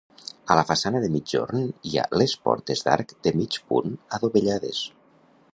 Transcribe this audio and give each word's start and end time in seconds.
A 0.53 0.55
la 0.59 0.63
façana 0.69 1.01
de 1.03 1.11
migjorn 1.15 1.67
hi 1.91 1.93
ha 1.97 2.07
les 2.21 2.35
portes 2.47 2.83
d'arc 2.89 3.15
de 3.29 3.37
mig 3.43 3.63
punt 3.75 3.97
adovellades. 4.19 4.85